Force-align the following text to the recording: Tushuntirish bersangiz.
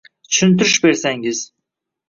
Tushuntirish 0.29 0.81
bersangiz. 0.85 1.47